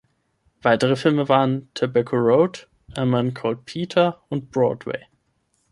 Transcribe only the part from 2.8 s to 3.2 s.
„A